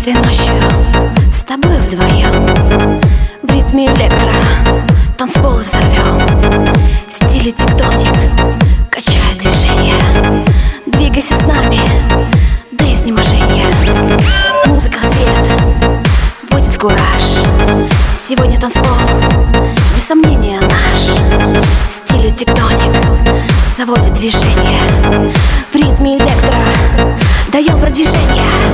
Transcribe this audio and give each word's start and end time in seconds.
Этой 0.00 0.14
ночью 0.14 0.60
с 1.30 1.42
тобой 1.42 1.78
вдвоем. 1.78 2.90
В 3.42 3.52
ритме 3.52 3.86
электро 3.86 4.32
танцпол 5.16 5.58
взорвем. 5.58 6.18
В 7.08 7.12
стиле 7.12 7.52
тектоник 7.52 8.12
качаю 8.90 9.38
движение. 9.38 9.94
Двигайся 10.86 11.36
с 11.36 11.42
нами 11.42 11.80
до 12.72 12.92
изнеможения 12.92 13.66
Музыка 14.66 14.98
свет 14.98 15.60
вводит 16.50 16.74
в 16.74 16.78
кураж 16.78 16.98
Сегодня 18.10 18.58
танцпол 18.60 18.96
без 19.94 20.02
сомнения 20.02 20.58
наш. 20.60 21.18
В 21.88 21.92
стиле 21.92 22.30
тектоник 22.30 22.96
заводит 23.76 24.14
движение. 24.14 24.80
В 25.72 25.76
ритме 25.76 26.18
электро 26.18 26.59
даем 27.50 27.80
продвижение 27.80 28.69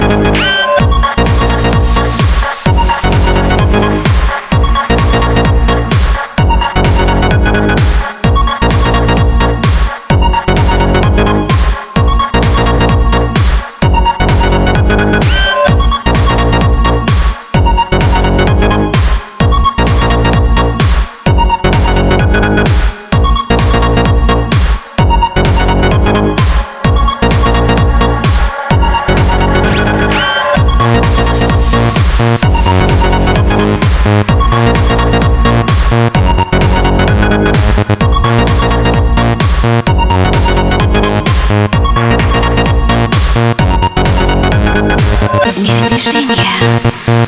В 45.47 45.59
мире 45.61 45.89
движения 45.89 46.45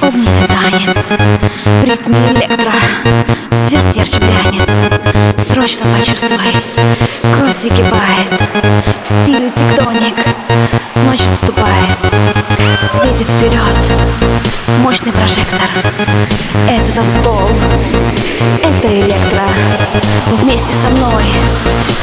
огненный 0.02 0.48
танец 0.48 0.97
В 1.64 1.84
ритме 1.84 2.16
электро 2.33 2.72
звезд 3.52 3.94
ярче 3.94 4.19
глянец 4.19 4.69
Срочно 5.48 5.86
почувствуй, 5.97 6.39
кровь 7.36 7.55
закипает 7.55 8.42
В 9.05 9.07
стиле 9.07 9.51
тектоник 9.51 10.17
ночь 11.07 11.20
отступает 11.33 11.96
Светит 12.90 13.28
вперед 13.28 13.62
мощный 14.80 15.12
прожектор 15.12 15.61
Это 16.67 16.92
танцпол, 16.96 17.48
это 18.64 19.01
электро 19.01 19.45
Вместе 20.33 20.73
со 20.83 20.90
мной 20.90 21.24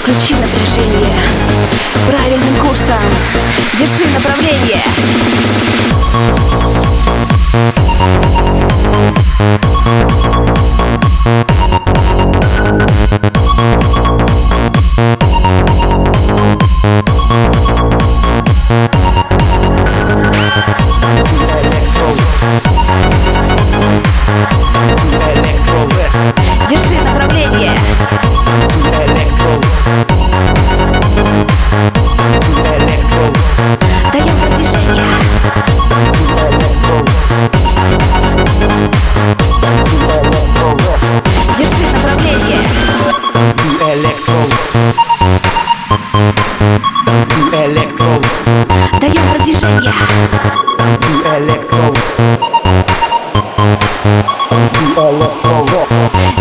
включи 0.01 0.33
напряжение 0.35 1.13
Правильным 2.35 2.65
курсом. 2.65 3.01
Держи 3.79 4.03
направление 4.13 4.81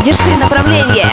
Держи 0.04 0.36
направление. 0.38 1.10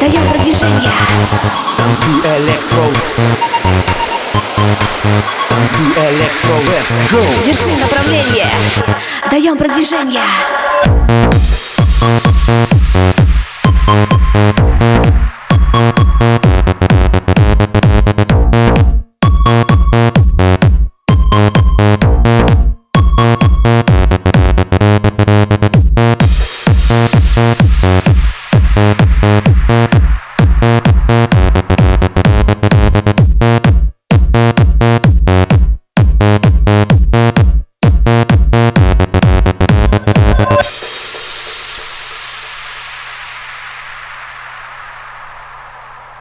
Даем 0.00 0.22
продвижение. 0.32 0.90
Держи 7.44 7.76
направление. 7.76 8.46
Даем 9.30 9.58
продвижение 9.58 10.22